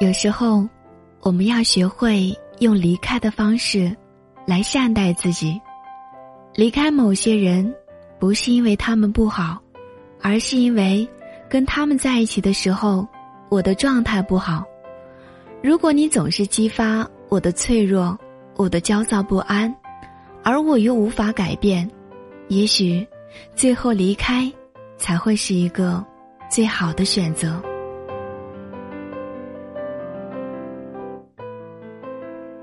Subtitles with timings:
[0.00, 0.66] 有时候
[1.20, 3.94] 我们要学会用离开的方式
[4.46, 5.60] 来善待自己。
[6.54, 7.74] 离开某些人
[8.18, 9.60] 不是因为他们不好
[10.22, 11.06] 而是因为
[11.50, 13.06] 跟他们在一起的时候
[13.50, 14.64] 我的状态不好。
[15.62, 18.18] 如果你总是激发我的脆弱
[18.56, 19.72] 我的焦躁不安
[20.42, 21.88] 而我又无法改变
[22.48, 23.06] 也许
[23.54, 24.50] 最后离开
[24.96, 26.02] 才会是一个
[26.48, 27.69] 最好的选择。